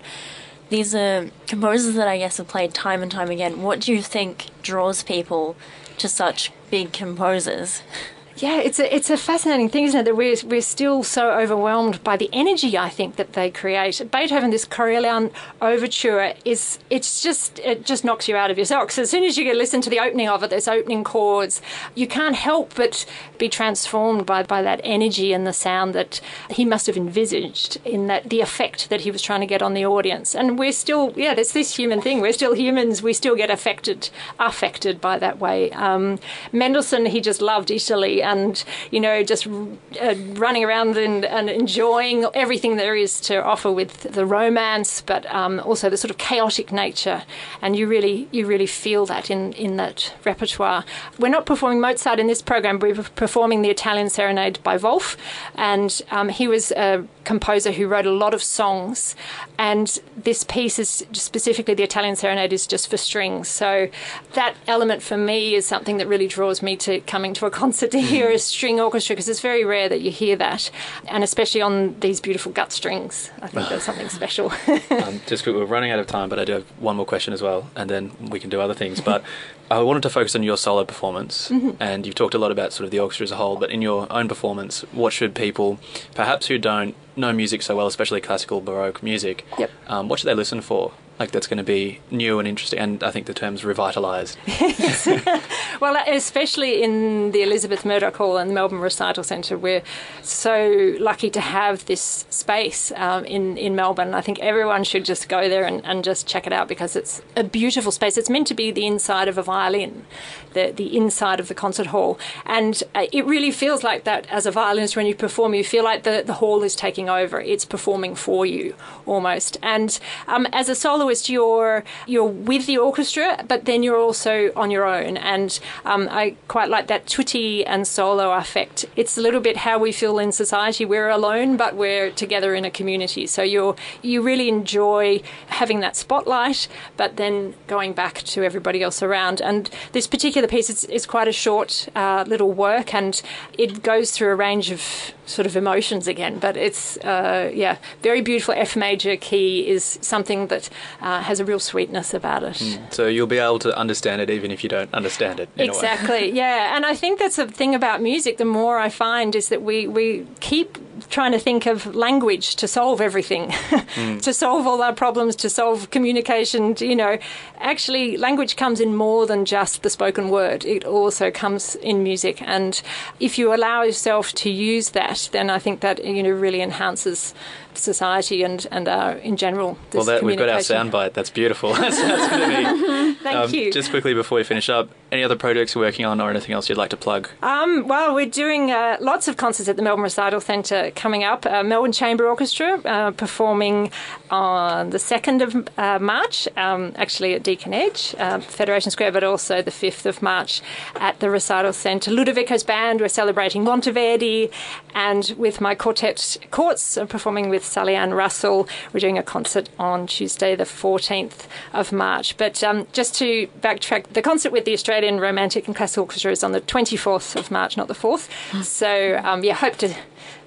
these 0.68 0.94
are 0.94 1.30
composers 1.48 1.94
that 1.96 2.06
I 2.06 2.18
guess 2.18 2.36
have 2.36 2.46
played 2.46 2.72
time 2.72 3.02
and 3.02 3.10
time 3.10 3.30
again. 3.30 3.60
What 3.62 3.80
do 3.80 3.92
you 3.92 4.02
think 4.02 4.50
draws 4.62 5.02
people 5.02 5.56
to 5.98 6.08
such 6.08 6.52
big 6.70 6.92
composers? 6.92 7.82
Yeah, 8.36 8.60
it's 8.60 8.78
a 8.78 8.94
it's 8.94 9.10
a 9.10 9.16
fascinating 9.16 9.68
thing, 9.68 9.84
isn't 9.84 10.00
it? 10.00 10.04
That 10.04 10.16
we're 10.16 10.36
we're 10.46 10.62
still 10.62 11.02
so 11.02 11.32
overwhelmed 11.32 12.02
by 12.02 12.16
the 12.16 12.30
energy 12.32 12.78
I 12.78 12.88
think 12.88 13.16
that 13.16 13.34
they 13.34 13.50
create. 13.50 14.00
Beethoven, 14.10 14.50
this 14.50 14.64
Coriolan 14.64 15.30
overture 15.60 16.34
is 16.44 16.78
it's 16.88 17.22
just 17.22 17.58
it 17.58 17.84
just 17.84 18.04
knocks 18.04 18.28
you 18.28 18.36
out 18.36 18.50
of 18.50 18.56
your 18.56 18.64
socks. 18.64 18.98
As 18.98 19.10
soon 19.10 19.24
as 19.24 19.36
you 19.36 19.52
listen 19.52 19.80
to 19.82 19.90
the 19.90 19.98
opening 19.98 20.28
of 20.28 20.42
it, 20.42 20.50
those 20.50 20.68
opening 20.68 21.04
chords, 21.04 21.60
you 21.94 22.06
can't 22.06 22.36
help 22.36 22.74
but 22.76 23.04
be 23.36 23.48
transformed 23.48 24.24
by 24.26 24.42
by 24.42 24.62
that 24.62 24.80
energy 24.84 25.32
and 25.32 25.46
the 25.46 25.52
sound 25.52 25.94
that 25.94 26.20
he 26.50 26.64
must 26.64 26.86
have 26.86 26.96
envisaged 26.96 27.78
in 27.84 28.06
that 28.06 28.30
the 28.30 28.40
effect 28.40 28.88
that 28.90 29.02
he 29.02 29.10
was 29.10 29.20
trying 29.20 29.40
to 29.40 29.46
get 29.46 29.60
on 29.60 29.74
the 29.74 29.84
audience. 29.84 30.34
And 30.34 30.58
we're 30.58 30.72
still 30.72 31.12
yeah, 31.16 31.34
there's 31.34 31.52
this 31.52 31.76
human 31.76 32.00
thing. 32.00 32.20
We're 32.20 32.32
still 32.32 32.54
humans. 32.54 33.02
We 33.02 33.12
still 33.12 33.34
get 33.36 33.50
affected 33.50 34.08
affected 34.38 35.00
by 35.00 35.18
that 35.18 35.38
way. 35.40 35.70
Um, 35.72 36.18
Mendelssohn, 36.52 37.06
he 37.06 37.20
just 37.20 37.42
loved 37.42 37.70
Italy 37.70 38.19
and 38.22 38.62
you 38.90 39.00
know 39.00 39.22
just 39.22 39.46
uh, 39.46 40.14
running 40.34 40.64
around 40.64 40.96
and, 40.96 41.24
and, 41.24 41.50
enjoying 41.50 42.26
everything 42.34 42.76
there 42.76 42.96
is 42.96 43.20
to 43.20 43.42
offer 43.42 43.70
with 43.70 44.02
the 44.02 44.24
romance, 44.24 45.00
but 45.00 45.26
um, 45.34 45.60
also 45.60 45.90
the 45.90 45.96
sort 45.96 46.10
of 46.10 46.18
chaotic 46.18 46.72
nature, 46.72 47.22
and 47.62 47.76
you 47.76 47.86
really 47.86 48.28
you 48.30 48.46
really 48.46 48.66
feel 48.66 49.06
that 49.06 49.30
in 49.30 49.52
in 49.54 49.76
that 49.76 50.14
repertoire. 50.24 50.84
We're 51.18 51.28
not 51.28 51.46
performing 51.46 51.80
Mozart 51.80 52.18
in 52.18 52.26
this 52.26 52.42
program. 52.42 52.78
We're 52.78 52.94
performing 52.94 53.62
the 53.62 53.70
Italian 53.70 54.10
Serenade 54.10 54.62
by 54.62 54.76
Wolf, 54.76 55.16
and 55.54 56.00
um, 56.10 56.28
he 56.28 56.48
was 56.48 56.72
a 56.72 57.06
composer 57.24 57.72
who 57.72 57.86
wrote 57.86 58.06
a 58.06 58.12
lot 58.12 58.34
of 58.34 58.42
songs, 58.42 59.14
and 59.58 60.00
this 60.16 60.44
piece 60.44 60.78
is 60.78 61.06
specifically 61.12 61.74
the 61.74 61.82
Italian 61.82 62.16
Serenade 62.16 62.52
is 62.52 62.66
just 62.66 62.88
for 62.88 62.96
strings. 62.96 63.48
So 63.48 63.88
that 64.34 64.54
element 64.66 65.02
for 65.02 65.16
me 65.16 65.54
is 65.54 65.66
something 65.66 65.96
that 65.98 66.06
really 66.06 66.28
draws 66.28 66.62
me 66.62 66.76
to 66.76 67.00
coming 67.00 67.34
to 67.34 67.46
a 67.46 67.50
concert 67.50 67.90
hear 68.10 68.30
a 68.30 68.38
string 68.38 68.80
orchestra 68.80 69.14
because 69.14 69.28
it's 69.28 69.40
very 69.40 69.64
rare 69.64 69.88
that 69.88 70.00
you 70.00 70.10
hear 70.10 70.36
that, 70.36 70.70
and 71.08 71.22
especially 71.24 71.62
on 71.62 71.98
these 72.00 72.20
beautiful 72.20 72.52
gut 72.52 72.72
strings. 72.72 73.30
I 73.42 73.48
think 73.48 73.68
there's 73.68 73.82
something 73.84 74.08
special. 74.20 74.52
um, 74.90 75.20
just 75.26 75.46
we're 75.46 75.64
running 75.64 75.90
out 75.90 75.98
of 75.98 76.06
time, 76.06 76.28
but 76.28 76.38
I 76.38 76.44
do 76.44 76.52
have 76.52 76.64
one 76.78 76.96
more 76.96 77.06
question 77.06 77.32
as 77.32 77.42
well, 77.42 77.70
and 77.76 77.88
then 77.88 78.12
we 78.30 78.38
can 78.40 78.50
do 78.50 78.60
other 78.60 78.74
things. 78.74 79.00
But 79.00 79.22
I 79.70 79.78
wanted 79.80 80.02
to 80.02 80.10
focus 80.10 80.34
on 80.34 80.42
your 80.42 80.56
solo 80.56 80.84
performance, 80.84 81.48
Mm-hmm. 81.50 81.70
and 81.82 82.04
you've 82.06 82.14
talked 82.16 82.34
a 82.34 82.38
lot 82.38 82.50
about 82.50 82.72
sort 82.72 82.84
of 82.84 82.90
the 82.90 82.98
orchestra 83.00 83.24
as 83.24 83.30
a 83.32 83.36
whole. 83.36 83.56
But 83.56 83.70
in 83.70 83.82
your 83.82 84.06
own 84.10 84.28
performance, 84.28 84.82
what 84.92 85.12
should 85.12 85.34
people, 85.34 85.78
perhaps 86.14 86.46
who 86.46 86.58
don't 86.58 86.94
know 87.16 87.32
music 87.32 87.62
so 87.62 87.76
well, 87.76 87.86
especially 87.86 88.20
classical 88.20 88.60
baroque 88.60 89.02
music, 89.02 89.46
Yep. 89.58 89.70
um, 89.88 90.08
what 90.08 90.18
should 90.18 90.26
they 90.28 90.34
listen 90.34 90.60
for? 90.60 90.92
Like 91.20 91.30
that's 91.30 91.46
going 91.46 91.58
to 91.58 91.62
be 91.62 92.00
new 92.10 92.38
and 92.38 92.48
interesting, 92.48 92.78
and 92.78 93.04
I 93.04 93.10
think 93.10 93.26
the 93.26 93.34
term's 93.34 93.62
revitalised. 93.62 94.36
Well, 95.80 95.96
especially 96.06 96.82
in 96.82 97.32
the 97.32 97.42
Elisabeth 97.42 97.86
Murdoch 97.86 98.16
Hall 98.16 98.36
and 98.36 98.50
the 98.50 98.54
Melbourne 98.54 98.80
Recital 98.80 99.24
Centre, 99.24 99.56
we're 99.56 99.82
so 100.20 100.94
lucky 101.00 101.30
to 101.30 101.40
have 101.40 101.86
this 101.86 102.26
space 102.28 102.92
um, 102.96 103.24
in, 103.24 103.56
in 103.56 103.74
Melbourne. 103.74 104.12
I 104.12 104.20
think 104.20 104.40
everyone 104.40 104.84
should 104.84 105.06
just 105.06 105.30
go 105.30 105.48
there 105.48 105.64
and, 105.64 105.82
and 105.86 106.04
just 106.04 106.26
check 106.26 106.46
it 106.46 106.52
out 106.52 106.68
because 106.68 106.96
it's 106.96 107.22
a 107.34 107.42
beautiful 107.42 107.92
space. 107.92 108.18
It's 108.18 108.28
meant 108.28 108.46
to 108.48 108.54
be 108.54 108.70
the 108.70 108.84
inside 108.84 109.26
of 109.26 109.38
a 109.38 109.42
violin, 109.42 110.04
the, 110.52 110.70
the 110.76 110.94
inside 110.94 111.40
of 111.40 111.48
the 111.48 111.54
concert 111.54 111.86
hall. 111.86 112.18
And 112.44 112.82
uh, 112.94 113.06
it 113.10 113.24
really 113.24 113.50
feels 113.50 113.82
like 113.82 114.04
that 114.04 114.26
as 114.26 114.44
a 114.44 114.50
violinist 114.50 114.96
when 114.96 115.06
you 115.06 115.14
perform. 115.14 115.54
You 115.54 115.64
feel 115.64 115.82
like 115.82 116.02
the, 116.02 116.22
the 116.26 116.34
hall 116.34 116.62
is 116.62 116.76
taking 116.76 117.08
over, 117.08 117.40
it's 117.40 117.64
performing 117.64 118.16
for 118.16 118.44
you 118.44 118.74
almost. 119.06 119.56
And 119.62 119.98
um, 120.28 120.46
as 120.52 120.68
a 120.68 120.74
soloist, 120.74 121.09
you're, 121.28 121.84
you're 122.06 122.24
with 122.24 122.66
the 122.66 122.78
orchestra, 122.78 123.44
but 123.48 123.64
then 123.64 123.82
you're 123.82 123.98
also 123.98 124.52
on 124.54 124.70
your 124.70 124.84
own. 124.84 125.16
And 125.16 125.58
um, 125.84 126.08
I 126.10 126.36
quite 126.48 126.68
like 126.68 126.86
that 126.86 127.06
tutti 127.06 127.64
and 127.64 127.86
solo 127.86 128.32
affect. 128.32 128.84
It's 128.96 129.18
a 129.18 129.20
little 129.20 129.40
bit 129.40 129.58
how 129.58 129.78
we 129.78 129.92
feel 129.92 130.18
in 130.18 130.32
society. 130.32 130.84
We're 130.84 131.08
alone, 131.08 131.56
but 131.56 131.76
we're 131.76 132.10
together 132.10 132.54
in 132.54 132.64
a 132.64 132.70
community. 132.70 133.26
So 133.26 133.42
you're 133.42 133.76
you 134.02 134.22
really 134.22 134.48
enjoy 134.48 135.22
having 135.48 135.80
that 135.80 135.96
spotlight, 135.96 136.68
but 136.96 137.16
then 137.16 137.54
going 137.66 137.92
back 137.92 138.22
to 138.22 138.42
everybody 138.42 138.82
else 138.82 139.02
around. 139.02 139.40
And 139.40 139.70
this 139.92 140.06
particular 140.06 140.48
piece 140.48 140.70
is, 140.70 140.84
is 140.84 141.06
quite 141.06 141.28
a 141.28 141.32
short 141.32 141.88
uh, 141.94 142.24
little 142.26 142.52
work, 142.52 142.94
and 142.94 143.20
it 143.58 143.82
goes 143.82 144.10
through 144.12 144.30
a 144.30 144.36
range 144.36 144.70
of 144.70 144.82
sort 145.26 145.46
of 145.46 145.56
emotions 145.56 146.08
again. 146.08 146.38
But 146.38 146.56
it's 146.56 146.96
uh, 146.98 147.50
yeah, 147.54 147.76
very 148.02 148.20
beautiful. 148.20 148.54
F 148.56 148.76
major 148.76 149.16
key 149.16 149.68
is 149.68 149.98
something 150.02 150.48
that 150.48 150.68
uh, 151.00 151.20
has 151.22 151.40
a 151.40 151.44
real 151.44 151.60
sweetness 151.60 152.14
about 152.14 152.42
it. 152.42 152.80
So 152.90 153.06
you'll 153.06 153.26
be 153.26 153.38
able 153.38 153.58
to 153.60 153.76
understand 153.76 154.20
it 154.20 154.30
even 154.30 154.50
if 154.50 154.62
you 154.62 154.68
don't 154.68 154.92
understand 154.92 155.40
it. 155.40 155.48
in 155.56 155.70
a 155.70 155.72
way. 155.72 155.78
Exactly, 155.78 156.30
yeah. 156.34 156.76
And 156.76 156.84
I 156.84 156.94
think 156.94 157.18
that's 157.18 157.36
the 157.36 157.46
thing 157.46 157.74
about 157.74 158.02
music, 158.02 158.38
the 158.38 158.44
more 158.44 158.78
I 158.78 158.88
find 158.88 159.34
is 159.34 159.48
that 159.48 159.62
we, 159.62 159.86
we 159.86 160.26
keep 160.40 160.78
trying 161.08 161.32
to 161.32 161.38
think 161.38 161.66
of 161.66 161.94
language 161.94 162.56
to 162.56 162.68
solve 162.68 163.00
everything, 163.00 163.52
to 163.94 164.32
solve 164.32 164.66
all 164.66 164.82
our 164.82 164.92
problems, 164.92 165.34
to 165.36 165.48
solve 165.48 165.90
communication. 165.90 166.76
You 166.78 166.96
know, 166.96 167.18
actually, 167.58 168.16
language 168.16 168.56
comes 168.56 168.80
in 168.80 168.94
more 168.94 169.26
than 169.26 169.44
just 169.44 169.82
the 169.82 169.90
spoken 169.90 170.28
word, 170.28 170.64
it 170.64 170.84
also 170.84 171.30
comes 171.30 171.74
in 171.76 172.02
music. 172.02 172.42
And 172.42 172.80
if 173.18 173.38
you 173.38 173.54
allow 173.54 173.82
yourself 173.82 174.32
to 174.34 174.50
use 174.50 174.90
that, 174.90 175.28
then 175.32 175.50
I 175.50 175.58
think 175.58 175.80
that, 175.80 176.04
you 176.04 176.22
know, 176.22 176.30
really 176.30 176.60
enhances 176.60 177.34
society 177.80 178.42
and, 178.42 178.66
and 178.70 178.88
our, 178.88 179.12
in 179.12 179.36
general, 179.36 179.76
this 179.90 179.96
Well, 179.98 180.04
that, 180.06 180.22
we've 180.22 180.38
got 180.38 180.48
our 180.48 180.58
soundbite. 180.58 181.12
That's 181.14 181.30
beautiful. 181.30 181.72
that's, 181.74 182.00
that's 182.00 182.30
be. 182.30 183.14
Thank 183.22 183.36
Um, 183.36 183.54
you. 183.54 183.72
Just 183.72 183.90
quickly 183.90 184.14
before 184.14 184.36
we 184.36 184.44
finish 184.44 184.68
up, 184.68 184.88
any 185.12 185.24
other 185.24 185.36
projects 185.36 185.74
you're 185.74 185.84
working 185.84 186.06
on 186.06 186.20
or 186.20 186.30
anything 186.30 186.52
else 186.54 186.68
you'd 186.68 186.78
like 186.78 186.90
to 186.90 186.96
plug? 186.96 187.28
Um, 187.42 187.88
well, 187.88 188.14
we're 188.14 188.26
doing 188.26 188.70
uh, 188.70 188.96
lots 189.00 189.26
of 189.28 189.36
concerts 189.36 189.68
at 189.68 189.76
the 189.76 189.82
Melbourne 189.82 190.04
Recital 190.04 190.40
Centre 190.40 190.92
coming 190.94 191.24
up. 191.24 191.44
Uh, 191.44 191.62
Melbourne 191.62 191.92
Chamber 191.92 192.28
Orchestra 192.28 192.80
uh, 192.84 193.10
performing 193.10 193.90
on 194.30 194.90
the 194.90 194.98
2nd 194.98 195.42
of 195.42 195.68
uh, 195.78 195.98
March, 195.98 196.46
um, 196.56 196.92
actually 196.96 197.34
at 197.34 197.42
Deakin 197.42 197.74
Edge, 197.74 198.14
uh, 198.18 198.38
Federation 198.40 198.90
Square, 198.90 199.12
but 199.12 199.24
also 199.24 199.60
the 199.62 199.70
5th 199.72 200.06
of 200.06 200.22
March 200.22 200.62
at 200.96 201.18
the 201.20 201.28
Recital 201.28 201.72
Centre. 201.72 202.10
Ludovico's 202.10 202.62
band, 202.62 203.00
we're 203.00 203.08
celebrating 203.08 203.64
Monteverdi, 203.64 204.50
and 204.94 205.34
with 205.36 205.60
my 205.60 205.74
quartet 205.74 206.36
courts, 206.50 206.96
uh, 206.96 207.04
performing 207.06 207.48
with 207.48 207.64
Sally 207.70 207.94
Ann 207.94 208.12
Russell. 208.14 208.68
We're 208.92 209.00
doing 209.00 209.18
a 209.18 209.22
concert 209.22 209.68
on 209.78 210.06
Tuesday, 210.06 210.54
the 210.56 210.64
14th 210.64 211.46
of 211.72 211.92
March. 211.92 212.36
But 212.36 212.62
um, 212.64 212.86
just 212.92 213.14
to 213.16 213.46
backtrack, 213.60 214.08
the 214.08 214.22
concert 214.22 214.52
with 214.52 214.64
the 214.64 214.72
Australian 214.72 215.20
Romantic 215.20 215.66
and 215.66 215.76
Classical 215.76 216.02
Orchestra 216.04 216.32
is 216.32 216.42
on 216.44 216.52
the 216.52 216.60
24th 216.60 217.36
of 217.36 217.50
March, 217.50 217.76
not 217.76 217.88
the 217.88 217.94
4th. 217.94 218.28
So, 218.64 219.20
um, 219.24 219.44
yeah, 219.44 219.54
hope 219.54 219.76
to. 219.76 219.94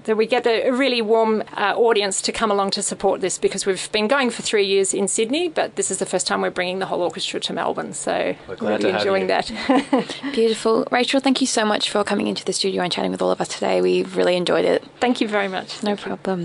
That 0.03 0.17
we 0.17 0.25
get 0.25 0.45
a 0.45 0.69
really 0.69 1.01
warm 1.01 1.43
uh, 1.55 1.75
audience 1.77 2.21
to 2.23 2.33
come 2.33 2.51
along 2.51 2.71
to 2.71 2.81
support 2.81 3.21
this 3.21 3.37
because 3.37 3.65
we've 3.65 3.89
been 3.93 4.09
going 4.09 4.31
for 4.31 4.41
three 4.41 4.65
years 4.65 4.93
in 4.93 5.07
Sydney, 5.07 5.47
but 5.47 5.77
this 5.77 5.89
is 5.89 5.99
the 5.99 6.05
first 6.05 6.27
time 6.27 6.41
we're 6.41 6.49
bringing 6.49 6.79
the 6.79 6.87
whole 6.87 7.01
orchestra 7.01 7.39
to 7.39 7.53
Melbourne. 7.53 7.93
So 7.93 8.35
We're 8.49 8.57
glad 8.57 8.83
really 8.83 8.97
enjoying 8.97 9.21
you. 9.21 9.27
that. 9.29 9.49
Beautiful. 10.33 10.85
Rachel, 10.91 11.21
thank 11.21 11.39
you 11.39 11.47
so 11.47 11.63
much 11.63 11.89
for 11.89 12.03
coming 12.03 12.27
into 12.27 12.43
the 12.43 12.51
studio 12.51 12.83
and 12.83 12.91
chatting 12.91 13.11
with 13.11 13.21
all 13.21 13.31
of 13.31 13.39
us 13.39 13.47
today. 13.47 13.79
We've 13.81 14.17
really 14.17 14.35
enjoyed 14.35 14.65
it. 14.65 14.83
Thank 14.99 15.21
you 15.21 15.27
very 15.29 15.47
much. 15.47 15.81
No 15.83 15.95
problem. 15.95 16.41